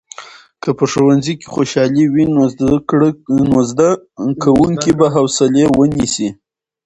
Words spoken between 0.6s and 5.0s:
که په ښوونځي کې خوشالي وي، نو زده کوونکي